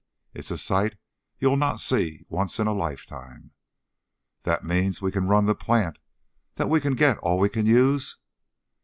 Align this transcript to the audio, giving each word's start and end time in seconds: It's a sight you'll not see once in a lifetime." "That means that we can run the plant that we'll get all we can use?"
It's 0.33 0.49
a 0.49 0.57
sight 0.57 0.95
you'll 1.37 1.57
not 1.57 1.79
see 1.79 2.25
once 2.27 2.57
in 2.59 2.65
a 2.65 2.73
lifetime." 2.73 3.51
"That 4.41 4.65
means 4.65 4.97
that 4.97 5.05
we 5.05 5.11
can 5.11 5.27
run 5.27 5.45
the 5.45 5.53
plant 5.53 5.99
that 6.55 6.67
we'll 6.69 6.81
get 6.95 7.19
all 7.19 7.37
we 7.37 7.49
can 7.49 7.67
use?" 7.67 8.17